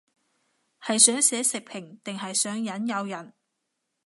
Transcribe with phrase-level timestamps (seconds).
[0.83, 3.35] 係想寫食評定係想引誘人